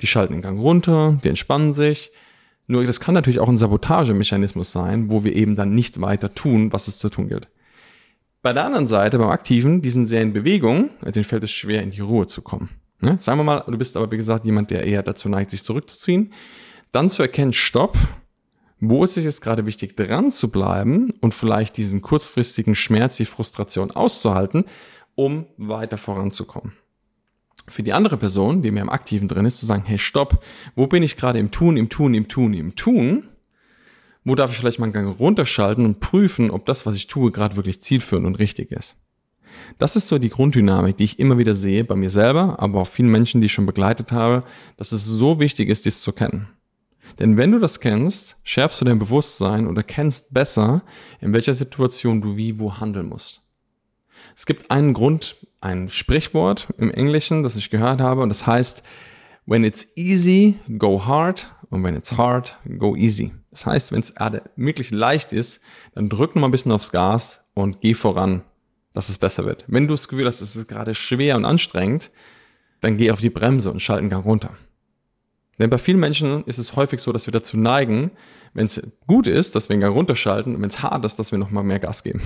[0.00, 2.10] die schalten den Gang runter, die entspannen sich.
[2.66, 6.72] Nur das kann natürlich auch ein Sabotagemechanismus sein, wo wir eben dann nicht weiter tun,
[6.72, 7.48] was es zu tun gilt.
[8.42, 11.82] Bei der anderen Seite, beim Aktiven, die sind sehr in Bewegung, denen fällt es schwer,
[11.82, 12.70] in die Ruhe zu kommen.
[13.00, 13.18] Ne?
[13.18, 16.32] Sagen wir mal, du bist aber, wie gesagt, jemand, der eher dazu neigt, sich zurückzuziehen.
[16.92, 17.96] Dann zu erkennen, stopp,
[18.80, 23.26] wo ist es jetzt gerade wichtig, dran zu bleiben und vielleicht diesen kurzfristigen Schmerz, die
[23.26, 24.64] Frustration auszuhalten,
[25.14, 26.72] um weiter voranzukommen.
[27.68, 30.42] Für die andere Person, die mehr im Aktiven drin ist, zu sagen, hey, stopp,
[30.74, 33.28] wo bin ich gerade im Tun, im Tun, im Tun, im Tun?
[34.24, 37.30] Wo darf ich vielleicht mal einen Gang runterschalten und prüfen, ob das, was ich tue,
[37.30, 38.96] gerade wirklich zielführend und richtig ist?
[39.78, 42.86] Das ist so die Grunddynamik, die ich immer wieder sehe bei mir selber, aber auch
[42.86, 44.42] vielen Menschen, die ich schon begleitet habe,
[44.76, 46.48] dass es so wichtig ist, dies zu kennen.
[47.18, 50.82] Denn wenn du das kennst, schärfst du dein Bewusstsein und erkennst besser,
[51.20, 53.42] in welcher Situation du wie wo handeln musst.
[54.36, 58.82] Es gibt einen Grund, ein Sprichwort im Englischen, das ich gehört habe, und das heißt,
[59.46, 63.32] when it's easy, go hard, und when it's hard, go easy.
[63.50, 64.14] Das heißt, wenn es
[64.56, 65.60] wirklich leicht ist,
[65.94, 68.42] dann drück noch mal ein bisschen aufs Gas und geh voran,
[68.92, 69.64] dass es besser wird.
[69.66, 72.10] Wenn du das Gefühl hast, es ist gerade schwer und anstrengend,
[72.80, 74.56] dann geh auf die Bremse und schalt den Gang runter.
[75.60, 78.10] Denn bei vielen Menschen ist es häufig so, dass wir dazu neigen,
[78.54, 81.38] wenn es gut ist, dass wir Gang runterschalten und wenn es hart ist, dass wir
[81.38, 82.22] nochmal mehr Gas geben.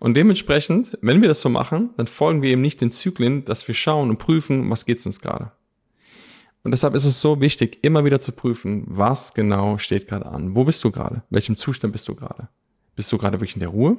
[0.00, 3.68] Und dementsprechend, wenn wir das so machen, dann folgen wir eben nicht den Zyklen, dass
[3.68, 5.52] wir schauen und prüfen, was geht's uns gerade.
[6.64, 10.56] Und deshalb ist es so wichtig, immer wieder zu prüfen, was genau steht gerade an.
[10.56, 11.22] Wo bist du gerade?
[11.30, 12.48] Welchem Zustand bist du gerade?
[12.96, 13.96] Bist du gerade wirklich in der Ruhe?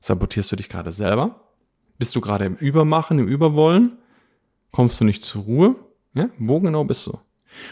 [0.00, 1.40] Sabotierst du dich gerade selber?
[1.96, 3.96] Bist du gerade im Übermachen, im Überwollen?
[4.72, 5.76] Kommst du nicht zur Ruhe?
[6.12, 6.28] Ja?
[6.38, 7.18] Wo genau bist du?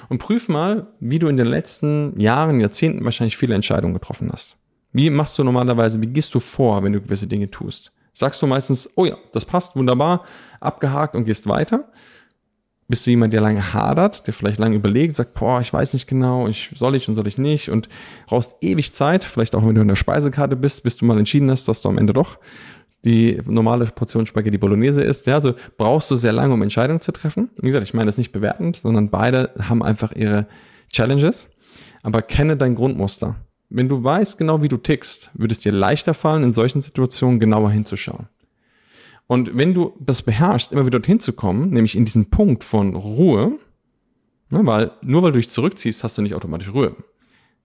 [0.08, 4.56] Und prüf mal, wie du in den letzten Jahren, Jahrzehnten wahrscheinlich viele Entscheidungen getroffen hast.
[4.92, 7.92] Wie machst du normalerweise, wie gehst du vor, wenn du gewisse Dinge tust?
[8.12, 10.24] Sagst du meistens, oh ja, das passt wunderbar,
[10.60, 11.90] abgehakt und gehst weiter?
[12.86, 16.06] Bist du jemand, der lange hadert, der vielleicht lange überlegt, sagt, boah, ich weiß nicht
[16.06, 17.88] genau, ich soll ich und soll ich nicht und
[18.26, 21.50] brauchst ewig Zeit, vielleicht auch wenn du in der Speisekarte bist, bis du mal entschieden
[21.50, 22.38] hast, dass du am Ende doch
[23.04, 25.26] die normale Portion Spaghetti Bolognese ist.
[25.26, 27.50] Ja, also brauchst du sehr lange, um Entscheidungen zu treffen.
[27.60, 30.46] Wie gesagt, ich meine das nicht bewertend, sondern beide haben einfach ihre
[30.90, 31.48] Challenges.
[32.02, 33.36] Aber kenne dein Grundmuster.
[33.70, 37.40] Wenn du weißt genau, wie du tickst, würde es dir leichter fallen, in solchen Situationen
[37.40, 38.28] genauer hinzuschauen.
[39.26, 42.94] Und wenn du das beherrschst, immer wieder dorthin zu kommen, nämlich in diesen Punkt von
[42.94, 43.58] Ruhe,
[44.50, 46.94] ne, weil nur weil du dich zurückziehst, hast du nicht automatisch Ruhe.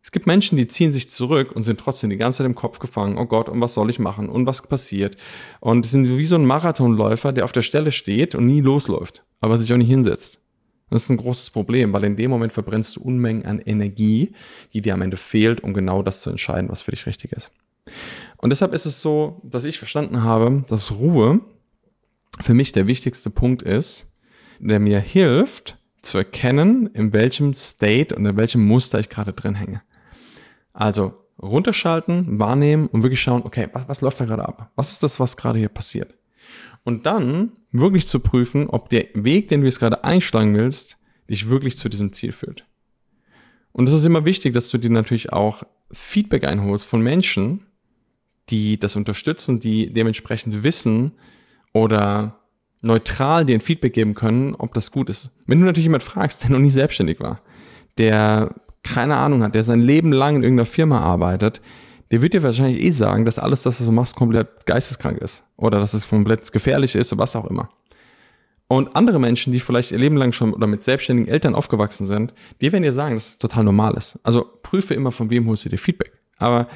[0.10, 2.80] Es gibt Menschen, die ziehen sich zurück und sind trotzdem die ganze Zeit im Kopf
[2.80, 3.20] gefangen.
[3.20, 4.28] Oh Gott, und was soll ich machen?
[4.28, 5.18] Und was passiert?
[5.60, 9.60] Und sind wie so ein Marathonläufer, der auf der Stelle steht und nie losläuft, aber
[9.60, 10.40] sich auch nicht hinsetzt.
[10.90, 14.34] Das ist ein großes Problem, weil in dem Moment verbrennst du Unmengen an Energie,
[14.74, 17.52] die dir am Ende fehlt, um genau das zu entscheiden, was für dich richtig ist.
[18.38, 21.42] Und deshalb ist es so, dass ich verstanden habe, dass Ruhe
[22.42, 24.18] für mich der wichtigste Punkt ist,
[24.60, 29.54] der mir hilft zu erkennen, in welchem State und in welchem Muster ich gerade drin
[29.54, 29.84] hänge.
[30.80, 34.72] Also runterschalten, wahrnehmen und wirklich schauen, okay, was, was läuft da gerade ab?
[34.78, 36.14] Was ist das, was gerade hier passiert?
[36.86, 40.98] Und dann wirklich zu prüfen, ob der Weg, den du jetzt gerade einschlagen willst,
[41.30, 42.66] dich wirklich zu diesem Ziel führt.
[43.74, 47.66] Und es ist immer wichtig, dass du dir natürlich auch Feedback einholst von Menschen,
[48.50, 51.12] die das unterstützen, die dementsprechend wissen
[51.74, 52.40] oder
[52.82, 55.30] neutral dir ein Feedback geben können, ob das gut ist.
[55.46, 57.42] Wenn du natürlich jemand fragst, der noch nie selbstständig war,
[57.98, 61.62] der keine Ahnung hat, der sein Leben lang in irgendeiner Firma arbeitet,
[62.12, 65.44] der wird dir wahrscheinlich eh sagen, dass alles, was du machst, komplett geisteskrank ist.
[65.58, 67.70] Oder dass es komplett gefährlich ist oder was auch immer.
[68.68, 72.34] Und andere Menschen, die vielleicht ihr Leben lang schon oder mit selbstständigen Eltern aufgewachsen sind,
[72.62, 74.20] die werden dir sagen, dass es total normal ist.
[74.24, 76.14] Also prüfe immer, von wem holst du dir Feedback.
[76.38, 76.68] Aber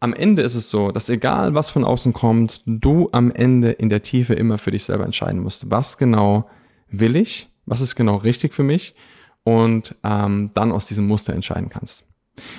[0.00, 3.88] am Ende ist es so, dass egal was von außen kommt, du am Ende in
[3.88, 5.70] der Tiefe immer für dich selber entscheiden musst.
[5.70, 6.48] Was genau
[6.88, 7.48] will ich?
[7.66, 8.94] Was ist genau richtig für mich?
[9.48, 12.04] Und ähm, dann aus diesem Muster entscheiden kannst.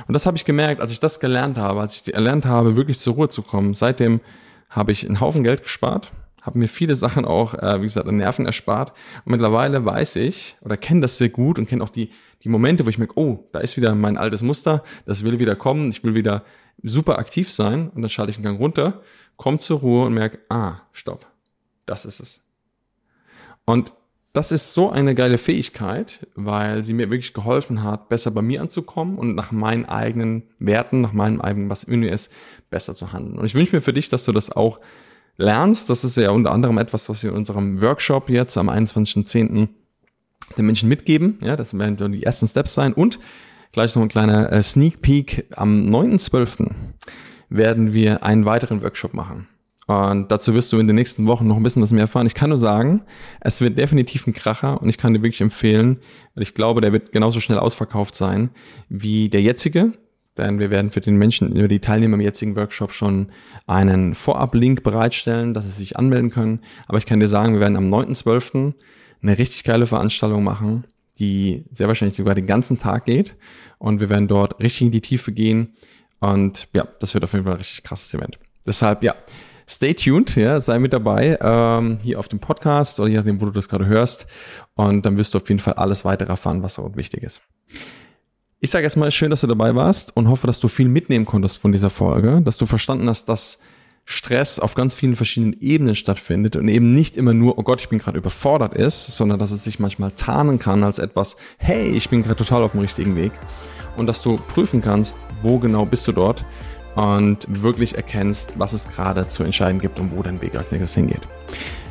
[0.08, 3.00] Und das habe ich gemerkt, als ich das gelernt habe, als ich erlernt habe, wirklich
[3.00, 3.76] zur Ruhe zu kommen.
[3.76, 4.22] Seitdem
[4.70, 8.18] habe ich einen Haufen Geld gespart, habe mir viele Sachen auch, äh, wie gesagt, an
[8.18, 8.94] Nerven erspart.
[9.24, 12.10] Und mittlerweile weiß ich oder kenne das sehr gut und kenne auch die,
[12.44, 15.56] die Momente, wo ich merke, oh, da ist wieder mein altes Muster, das will wieder
[15.56, 16.44] kommen, ich will wieder
[16.82, 19.02] super aktiv sein und dann schalte ich einen Gang runter,
[19.38, 21.28] komme zur Ruhe und merke, ah, stopp,
[21.86, 22.44] das ist es.
[23.66, 23.94] Und
[24.34, 28.62] das ist so eine geile Fähigkeit, weil sie mir wirklich geholfen hat, besser bei mir
[28.62, 32.32] anzukommen und nach meinen eigenen Werten, nach meinem eigenen, was in mir ist,
[32.70, 33.40] besser zu handeln.
[33.40, 34.80] Und ich wünsche mir für dich, dass du das auch
[35.38, 35.90] lernst.
[35.90, 39.70] Das ist ja unter anderem etwas, was wir in unserem Workshop jetzt am 21.10.
[40.58, 41.40] den Menschen mitgeben.
[41.42, 42.94] Ja, das werden dann die ersten Steps sein.
[42.94, 43.20] Und
[43.72, 45.48] gleich noch ein kleiner äh, Sneak Peek.
[45.56, 46.72] Am 9.12.
[47.50, 49.48] werden wir einen weiteren Workshop machen.
[49.90, 52.28] Und dazu wirst du in den nächsten Wochen noch ein bisschen was mehr erfahren.
[52.28, 53.02] Ich kann nur sagen,
[53.42, 55.98] es wird definitiv ein Kracher und ich kann dir wirklich empfehlen,
[56.36, 58.52] weil ich glaube, der wird genauso schnell ausverkauft sein
[58.88, 59.94] wie der jetzige.
[60.38, 63.32] Denn wir werden für den Menschen, über die Teilnehmer im jetzigen Workshop schon
[63.66, 66.60] einen Vorab-Link bereitstellen, dass sie sich anmelden können.
[66.88, 68.76] Aber ich kann dir sagen, wir werden am 9.12.
[69.24, 70.84] eine richtig geile Veranstaltung machen,
[71.18, 73.36] die sehr wahrscheinlich sogar den ganzen Tag geht.
[73.80, 75.74] Und wir werden dort richtig in die Tiefe gehen.
[76.20, 78.38] Und ja, das wird auf jeden Fall ein richtig krasses Event.
[78.68, 79.16] Deshalb, ja,
[79.70, 83.46] stay tuned, ja, sei mit dabei ähm, hier auf dem Podcast oder je nachdem, wo
[83.46, 84.26] du das gerade hörst.
[84.74, 87.42] Und dann wirst du auf jeden Fall alles weitere erfahren, was auch wichtig ist.
[88.60, 91.60] Ich sage erstmal schön, dass du dabei warst und hoffe, dass du viel mitnehmen konntest
[91.60, 93.60] von dieser Folge, dass du verstanden hast, dass
[94.04, 97.90] Stress auf ganz vielen verschiedenen Ebenen stattfindet und eben nicht immer nur, oh Gott, ich
[97.90, 102.10] bin gerade überfordert ist, sondern dass es sich manchmal tarnen kann als etwas, hey, ich
[102.10, 103.32] bin gerade total auf dem richtigen Weg
[103.98, 106.44] und dass du prüfen kannst, wo genau bist du dort
[106.96, 110.96] und wirklich erkennst, was es gerade zu entscheiden gibt und wo dein Weg als nächstes
[110.96, 111.22] hingeht.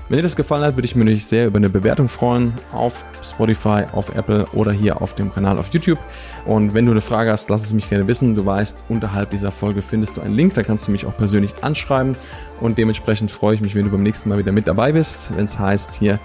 [0.08, 3.84] Wenn dir das gefallen hat, würde ich mich sehr über eine Bewertung freuen auf Spotify,
[3.92, 5.98] auf Apple oder hier auf dem Kanal auf YouTube.
[6.46, 8.34] Und wenn du eine Frage hast, lass es mich gerne wissen.
[8.34, 11.52] Du weißt, unterhalb dieser Folge findest du einen Link, da kannst du mich auch persönlich
[11.62, 12.16] anschreiben.
[12.58, 15.44] Und dementsprechend freue ich mich, wenn du beim nächsten Mal wieder mit dabei bist, wenn
[15.44, 16.18] es heißt, hier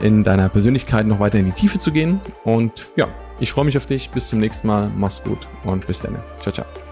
[0.00, 2.20] in deiner Persönlichkeit noch weiter in die Tiefe zu gehen.
[2.44, 4.10] Und ja, Ich freue mich auf dich.
[4.10, 4.90] Bis zum nächsten Mal.
[4.96, 6.16] Mach's gut und bis dann.
[6.40, 6.85] Ciao, ciao.